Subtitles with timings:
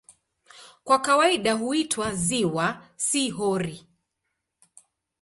[0.83, 3.87] Kwa kawaida huitwa "ziwa", si "hori".